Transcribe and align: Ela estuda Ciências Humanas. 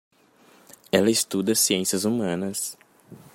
Ela 0.91 1.11
estuda 1.11 1.53
Ciências 1.53 2.05
Humanas. 2.05 2.75